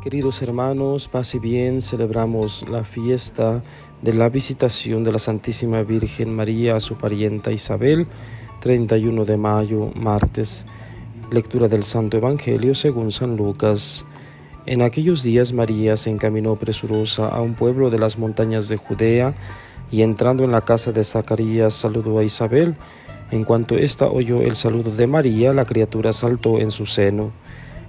Queridos 0.00 0.40
hermanos, 0.40 1.08
paz 1.08 1.34
y 1.34 1.38
bien, 1.38 1.82
celebramos 1.82 2.66
la 2.70 2.84
fiesta 2.84 3.62
de 4.00 4.14
la 4.14 4.30
visitación 4.30 5.04
de 5.04 5.12
la 5.12 5.18
Santísima 5.18 5.82
Virgen 5.82 6.34
María 6.34 6.76
a 6.76 6.80
su 6.80 6.96
parienta 6.96 7.52
Isabel, 7.52 8.06
31 8.62 9.26
de 9.26 9.36
mayo, 9.36 9.90
martes. 9.94 10.64
Lectura 11.30 11.68
del 11.68 11.84
Santo 11.84 12.16
Evangelio 12.16 12.74
según 12.74 13.12
San 13.12 13.36
Lucas. 13.36 14.06
En 14.64 14.80
aquellos 14.80 15.22
días 15.22 15.52
María 15.52 15.98
se 15.98 16.08
encaminó 16.08 16.56
presurosa 16.56 17.28
a 17.28 17.42
un 17.42 17.52
pueblo 17.52 17.90
de 17.90 17.98
las 17.98 18.16
montañas 18.16 18.70
de 18.70 18.78
Judea 18.78 19.34
y 19.90 20.00
entrando 20.00 20.44
en 20.44 20.52
la 20.52 20.62
casa 20.62 20.92
de 20.92 21.04
Zacarías 21.04 21.74
saludó 21.74 22.18
a 22.18 22.24
Isabel. 22.24 22.74
En 23.30 23.44
cuanto 23.44 23.76
ésta 23.76 24.06
oyó 24.06 24.40
el 24.40 24.54
saludo 24.54 24.92
de 24.92 25.06
María, 25.06 25.52
la 25.52 25.66
criatura 25.66 26.14
saltó 26.14 26.58
en 26.58 26.70
su 26.70 26.86
seno. 26.86 27.32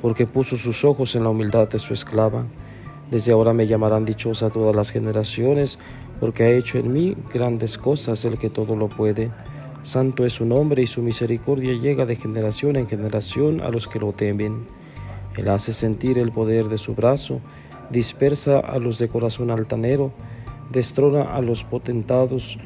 porque 0.00 0.26
puso 0.26 0.56
sus 0.56 0.84
ojos 0.84 1.14
en 1.16 1.24
la 1.24 1.30
humildad 1.30 1.68
de 1.68 1.78
su 1.78 1.92
esclava. 1.92 2.46
Desde 3.10 3.32
ahora 3.32 3.52
me 3.52 3.66
llamarán 3.66 4.04
dichosa 4.04 4.50
todas 4.50 4.76
las 4.76 4.90
generaciones, 4.90 5.78
porque 6.20 6.44
ha 6.44 6.50
hecho 6.50 6.78
en 6.78 6.92
mí 6.92 7.16
grandes 7.32 7.78
cosas 7.78 8.24
el 8.24 8.38
que 8.38 8.50
todo 8.50 8.76
lo 8.76 8.88
puede. 8.88 9.30
Santo 9.82 10.24
es 10.24 10.34
su 10.34 10.44
nombre 10.44 10.82
y 10.82 10.86
su 10.86 11.02
misericordia 11.02 11.72
llega 11.72 12.04
de 12.04 12.16
generación 12.16 12.76
en 12.76 12.88
generación 12.88 13.60
a 13.60 13.70
los 13.70 13.88
que 13.88 13.98
lo 13.98 14.12
temen. 14.12 14.66
Él 15.36 15.48
hace 15.48 15.72
sentir 15.72 16.18
el 16.18 16.32
poder 16.32 16.68
de 16.68 16.78
su 16.78 16.94
brazo, 16.94 17.40
dispersa 17.90 18.58
a 18.58 18.78
los 18.78 18.98
de 18.98 19.08
corazón 19.08 19.50
altanero, 19.50 20.12
destrona 20.70 21.34
a 21.34 21.40
los 21.40 21.64
potentados 21.64 22.58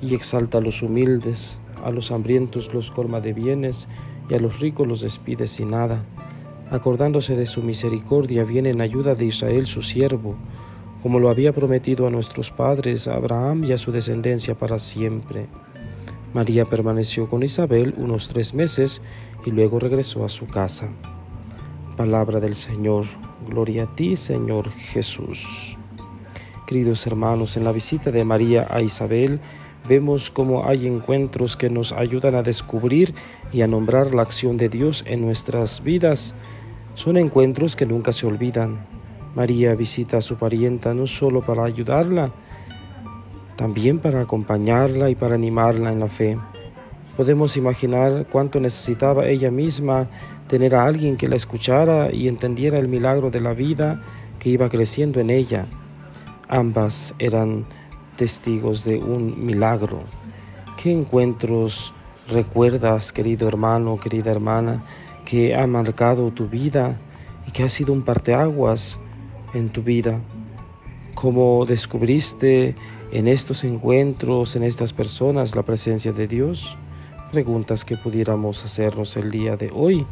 y 0.00 0.14
exalta 0.14 0.58
a 0.58 0.60
los 0.60 0.82
humildes, 0.82 1.58
a 1.84 1.90
los 1.90 2.12
hambrientos 2.12 2.72
los 2.72 2.90
colma 2.90 3.20
de 3.20 3.32
bienes 3.32 3.88
y 4.28 4.34
a 4.34 4.38
los 4.38 4.60
ricos 4.60 4.86
los 4.86 5.00
despide 5.00 5.46
sin 5.46 5.70
nada 5.70 6.04
acordándose 6.70 7.36
de 7.36 7.46
su 7.46 7.62
misericordia, 7.62 8.44
viene 8.44 8.70
en 8.70 8.80
ayuda 8.80 9.14
de 9.14 9.24
Israel 9.24 9.66
su 9.66 9.82
siervo, 9.82 10.36
como 11.02 11.18
lo 11.18 11.30
había 11.30 11.52
prometido 11.52 12.06
a 12.06 12.10
nuestros 12.10 12.50
padres, 12.50 13.08
Abraham 13.08 13.64
y 13.64 13.72
a 13.72 13.78
su 13.78 13.92
descendencia 13.92 14.54
para 14.54 14.78
siempre. 14.78 15.46
María 16.34 16.64
permaneció 16.64 17.28
con 17.28 17.42
Isabel 17.42 17.94
unos 17.96 18.28
tres 18.28 18.52
meses 18.52 19.00
y 19.46 19.50
luego 19.50 19.78
regresó 19.78 20.24
a 20.24 20.28
su 20.28 20.46
casa. 20.46 20.88
Palabra 21.96 22.40
del 22.40 22.54
Señor, 22.54 23.04
gloria 23.48 23.84
a 23.84 23.94
ti, 23.94 24.16
Señor 24.16 24.70
Jesús. 24.70 25.76
Queridos 26.66 27.06
hermanos, 27.06 27.56
en 27.56 27.64
la 27.64 27.72
visita 27.72 28.10
de 28.10 28.24
María 28.24 28.66
a 28.70 28.82
Isabel, 28.82 29.40
vemos 29.86 30.30
cómo 30.30 30.66
hay 30.66 30.86
encuentros 30.86 31.56
que 31.56 31.68
nos 31.68 31.92
ayudan 31.92 32.34
a 32.34 32.42
descubrir 32.42 33.14
y 33.52 33.62
a 33.62 33.66
nombrar 33.66 34.14
la 34.14 34.22
acción 34.22 34.56
de 34.56 34.68
Dios 34.68 35.04
en 35.06 35.20
nuestras 35.20 35.82
vidas 35.82 36.34
son 36.94 37.16
encuentros 37.16 37.76
que 37.76 37.86
nunca 37.86 38.12
se 38.12 38.26
olvidan. 38.26 38.86
María 39.34 39.74
visita 39.74 40.16
a 40.16 40.20
su 40.20 40.36
parienta 40.36 40.94
no 40.94 41.06
solo 41.06 41.42
para 41.42 41.64
ayudarla, 41.64 42.32
también 43.56 43.98
para 43.98 44.22
acompañarla 44.22 45.10
y 45.10 45.14
para 45.14 45.34
animarla 45.34 45.92
en 45.92 46.00
la 46.00 46.08
fe. 46.08 46.38
Podemos 47.16 47.56
imaginar 47.56 48.26
cuánto 48.30 48.60
necesitaba 48.60 49.26
ella 49.26 49.50
misma 49.50 50.08
tener 50.48 50.74
a 50.74 50.84
alguien 50.84 51.16
que 51.16 51.28
la 51.28 51.36
escuchara 51.36 52.12
y 52.12 52.26
entendiera 52.26 52.78
el 52.78 52.88
milagro 52.88 53.30
de 53.30 53.40
la 53.40 53.52
vida 53.52 54.02
que 54.38 54.48
iba 54.50 54.68
creciendo 54.68 55.20
en 55.20 55.30
ella. 55.30 55.66
Ambas 56.48 57.14
eran 57.18 57.66
testigos 58.18 58.84
de 58.84 58.98
un 58.98 59.46
milagro. 59.46 60.00
¿Qué 60.76 60.92
encuentros 60.92 61.94
recuerdas, 62.28 63.12
querido 63.12 63.48
hermano, 63.48 63.96
querida 63.96 64.30
hermana? 64.30 64.84
que 65.28 65.54
ha 65.54 65.66
marcado 65.66 66.30
tu 66.30 66.48
vida 66.48 66.98
y 67.46 67.50
que 67.50 67.62
ha 67.62 67.68
sido 67.68 67.92
un 67.92 68.00
parteaguas 68.00 68.98
en 69.52 69.68
tu 69.68 69.82
vida. 69.82 70.22
¿Cómo 71.14 71.66
descubriste 71.66 72.74
en 73.12 73.28
estos 73.28 73.62
encuentros, 73.64 74.56
en 74.56 74.62
estas 74.62 74.94
personas, 74.94 75.54
la 75.54 75.64
presencia 75.64 76.12
de 76.12 76.26
Dios? 76.26 76.78
Preguntas 77.30 77.84
que 77.84 77.98
pudiéramos 77.98 78.64
hacernos 78.64 79.18
el 79.18 79.30
día 79.30 79.58
de 79.58 79.70
hoy. 79.70 80.06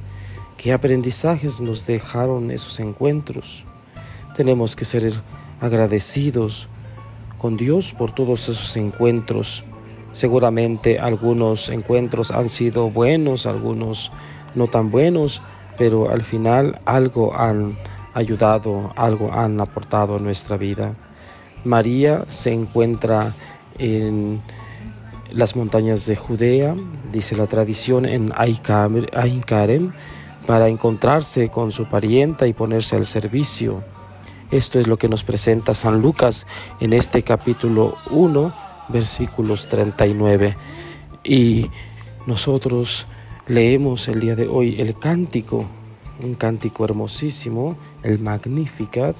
¿Qué 0.59 0.75
aprendizajes 0.75 1.63
nos 1.63 1.87
dejaron 1.87 2.51
esos 2.51 2.79
encuentros? 2.79 3.65
Tenemos 4.37 4.77
que 4.77 4.85
ser 4.85 5.11
agradecidos 5.63 6.69
con 7.39 7.57
Dios 7.57 7.93
por 7.93 8.13
todos 8.13 8.49
esos 8.49 8.77
encuentros. 8.77 9.65
Seguramente 10.13 10.99
algunos 10.99 11.69
encuentros 11.69 12.31
han 12.31 12.49
sido 12.49 12.91
buenos, 12.91 13.47
algunos 13.47 14.13
no 14.55 14.67
tan 14.67 14.91
buenos, 14.91 15.43
pero 15.77 16.11
al 16.11 16.23
final 16.23 16.81
algo 16.85 17.37
han 17.37 17.77
ayudado, 18.15 18.93
algo 18.97 19.33
han 19.33 19.61
aportado 19.61 20.17
a 20.17 20.19
nuestra 20.19 20.57
vida. 20.57 20.95
María 21.65 22.25
se 22.29 22.53
encuentra 22.53 23.35
en 23.79 24.41
las 25.31 25.55
montañas 25.57 26.07
de 26.07 26.17
Judea, 26.17 26.75
dice 27.13 27.37
la 27.37 27.47
tradición, 27.47 28.07
en 28.07 28.33
Ainkarem, 28.35 29.93
para 30.47 30.69
encontrarse 30.69 31.49
con 31.51 31.73
su 31.73 31.87
parienta 31.87 32.47
y 32.47 32.53
ponerse 32.53 32.97
al 32.97 33.05
servicio. 33.05 33.83
Esto 34.51 34.79
es 34.79 34.87
lo 34.87 34.97
que 34.97 35.09
nos 35.09 35.25
presenta 35.25 35.75
San 35.75 36.01
Lucas 36.01 36.47
en 36.81 36.93
este 36.93 37.23
capítulo 37.23 37.97
1, 38.11 38.53
versículos 38.89 39.69
39. 39.69 40.57
Y 41.25 41.71
nosotros 42.27 43.07
Leemos 43.49 44.09
el 44.09 44.19
día 44.19 44.35
de 44.35 44.49
hoy 44.49 44.81
el 44.81 44.99
cántico, 44.99 45.67
un 46.21 46.35
cántico 46.35 46.85
hermosísimo, 46.85 47.77
el 48.03 48.19
Magnificat, 48.19 49.15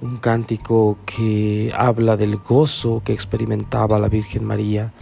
un 0.00 0.16
cántico 0.16 0.96
que 1.04 1.70
habla 1.76 2.16
del 2.16 2.38
gozo 2.38 3.02
que 3.04 3.12
experimentaba 3.12 3.98
la 3.98 4.08
Virgen 4.08 4.46
María. 4.46 4.94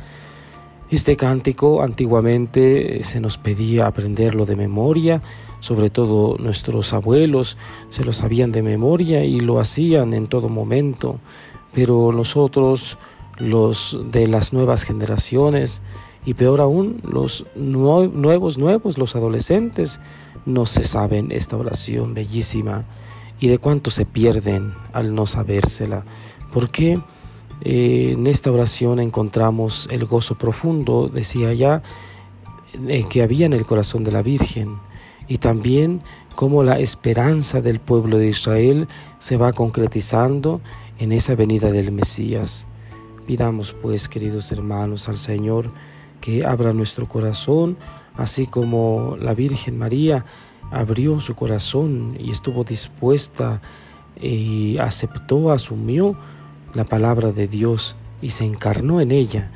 Este 0.91 1.17
cántico 1.17 1.83
antiguamente 1.83 3.05
se 3.05 3.21
nos 3.21 3.37
pedía 3.37 3.87
aprenderlo 3.87 4.47
de 4.47 4.57
memoria, 4.57 5.23
sobre 5.61 5.91
todo 5.91 6.37
nuestros 6.39 6.95
abuelos 6.95 7.59
se 7.91 8.05
lo 8.05 8.15
sabían 8.15 8.53
de 8.53 8.63
memoria 8.63 9.23
y 9.25 9.41
lo 9.41 9.61
hacían 9.61 10.15
en 10.15 10.27
todo 10.27 10.49
momento, 10.49 11.19
pero 11.75 12.11
nosotros, 12.13 12.97
los 13.37 14.01
de 14.11 14.29
las 14.29 14.55
nuevas 14.55 14.85
generaciones, 14.85 15.83
y 16.25 16.35
peor 16.35 16.61
aún, 16.61 17.01
los 17.05 17.47
nuevos, 17.55 18.59
nuevos, 18.59 18.99
los 18.99 19.15
adolescentes, 19.15 20.01
no 20.47 20.67
se 20.67 20.85
saben 20.85 21.33
esta 21.33 21.57
oración 21.57 22.15
bellísima. 22.15 22.85
Y 23.41 23.49
de 23.49 23.59
cuánto 23.59 23.91
se 23.91 24.05
pierden 24.05 24.75
al 24.93 25.15
no 25.15 25.27
sabérsela. 25.27 26.05
Porque 26.53 27.01
eh, 27.61 28.13
en 28.13 28.27
esta 28.27 28.53
oración 28.53 29.01
encontramos 29.01 29.89
el 29.91 30.05
gozo 30.05 30.37
profundo, 30.37 31.09
decía 31.09 31.53
ya, 31.55 31.83
eh, 32.87 33.05
que 33.09 33.23
había 33.23 33.47
en 33.47 33.53
el 33.53 33.67
corazón 33.67 34.05
de 34.05 34.13
la 34.13 34.23
Virgen 34.23 34.77
y 35.27 35.39
también 35.39 36.03
cómo 36.35 36.63
la 36.63 36.79
esperanza 36.79 37.61
del 37.61 37.81
pueblo 37.81 38.19
de 38.19 38.29
Israel 38.29 38.89
se 39.19 39.37
va 39.37 39.53
concretizando 39.53 40.61
en 40.99 41.13
esa 41.13 41.35
venida 41.35 41.73
del 41.73 41.93
Mesías. 41.93 42.67
Pidamos 43.27 43.73
pues, 43.73 44.09
queridos 44.09 44.53
hermanos, 44.53 45.09
al 45.09 45.17
Señor, 45.17 45.71
que 46.21 46.47
abra 46.47 46.73
nuestro 46.73 47.09
corazón, 47.09 47.77
así 48.17 48.47
como 48.47 49.17
la 49.21 49.35
Virgen 49.35 49.79
María 49.79 50.25
abrió 50.71 51.21
su 51.21 51.35
corazón 51.35 52.17
y 52.19 52.31
estuvo 52.31 52.65
dispuesta 52.65 53.61
y 54.21 54.79
aceptó, 54.79 55.53
asumió 55.53 56.17
la 56.75 56.85
palabra 56.85 57.33
de 57.33 57.49
Dios 57.49 57.97
y 58.21 58.31
se 58.31 58.45
encarnó 58.45 59.01
en 59.01 59.13
ella, 59.13 59.51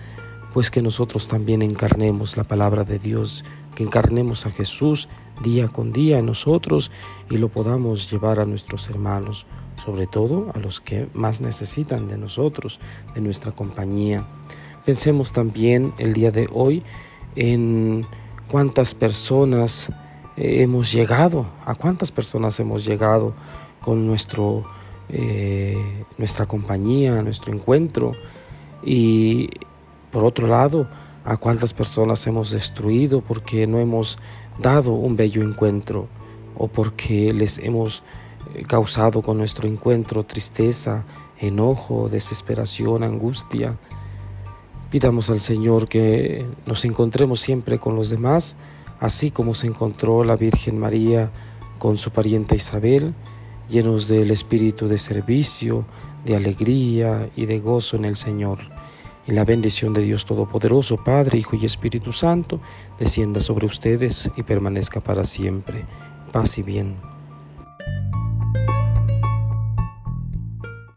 pues 0.52 0.70
que 0.70 0.82
nosotros 0.82 1.28
también 1.28 1.62
encarnemos 1.62 2.36
la 2.36 2.44
palabra 2.44 2.84
de 2.84 2.98
Dios, 2.98 3.44
que 3.74 3.82
encarnemos 3.82 4.46
a 4.46 4.50
Jesús 4.50 5.08
día 5.42 5.68
con 5.68 5.92
día 5.92 6.18
en 6.18 6.26
nosotros 6.26 6.90
y 7.30 7.38
lo 7.38 7.48
podamos 7.48 8.10
llevar 8.10 8.40
a 8.40 8.44
nuestros 8.44 8.88
hermanos, 8.88 9.46
sobre 9.84 10.06
todo 10.06 10.52
a 10.54 10.58
los 10.58 10.80
que 10.80 11.08
más 11.14 11.40
necesitan 11.40 12.08
de 12.08 12.18
nosotros, 12.18 12.80
de 13.14 13.20
nuestra 13.20 13.52
compañía. 13.52 14.24
Pensemos 14.84 15.32
también 15.32 15.94
el 15.98 16.12
día 16.12 16.30
de 16.30 16.48
hoy 16.52 16.82
en 17.34 18.06
cuántas 18.50 18.94
personas 18.94 19.90
eh, 20.36 20.62
hemos 20.62 20.92
llegado, 20.92 21.46
a 21.64 21.74
cuántas 21.74 22.12
personas 22.12 22.58
hemos 22.60 22.84
llegado 22.84 23.34
con 23.80 24.06
nuestro 24.06 24.64
eh, 25.12 26.04
nuestra 26.18 26.46
compañía, 26.46 27.22
nuestro 27.22 27.52
encuentro. 27.52 28.12
Y 28.82 29.50
por 30.10 30.24
otro 30.24 30.46
lado, 30.46 30.88
a 31.24 31.36
cuántas 31.36 31.72
personas 31.72 32.26
hemos 32.26 32.50
destruido 32.50 33.20
porque 33.20 33.66
no 33.66 33.78
hemos 33.78 34.18
dado 34.58 34.92
un 34.92 35.16
bello 35.16 35.42
encuentro 35.42 36.08
o 36.56 36.68
porque 36.68 37.32
les 37.32 37.58
hemos 37.58 38.02
eh, 38.54 38.64
causado 38.66 39.22
con 39.22 39.38
nuestro 39.38 39.68
encuentro 39.68 40.24
tristeza, 40.24 41.04
enojo, 41.38 42.08
desesperación, 42.08 43.02
angustia. 43.02 43.78
Pidamos 44.90 45.30
al 45.30 45.40
Señor 45.40 45.88
que 45.88 46.44
nos 46.66 46.84
encontremos 46.84 47.40
siempre 47.40 47.78
con 47.78 47.96
los 47.96 48.10
demás, 48.10 48.56
así 49.00 49.30
como 49.30 49.54
se 49.54 49.66
encontró 49.66 50.24
la 50.24 50.36
Virgen 50.36 50.78
María 50.78 51.30
con 51.78 51.96
su 51.96 52.10
parienta 52.10 52.54
Isabel, 52.54 53.14
llenos 53.68 54.08
del 54.08 54.30
espíritu 54.30 54.88
de 54.88 54.98
servicio, 54.98 55.84
de 56.24 56.36
alegría 56.36 57.28
y 57.36 57.46
de 57.46 57.58
gozo 57.58 57.96
en 57.96 58.04
el 58.04 58.16
Señor. 58.16 58.58
Y 59.26 59.32
la 59.32 59.44
bendición 59.44 59.92
de 59.92 60.02
Dios 60.02 60.24
Todopoderoso, 60.24 60.96
Padre, 60.96 61.38
Hijo 61.38 61.56
y 61.56 61.64
Espíritu 61.64 62.12
Santo, 62.12 62.60
descienda 62.98 63.40
sobre 63.40 63.66
ustedes 63.66 64.30
y 64.36 64.42
permanezca 64.42 65.00
para 65.00 65.24
siempre. 65.24 65.84
Paz 66.32 66.58
y 66.58 66.62
bien. 66.62 67.11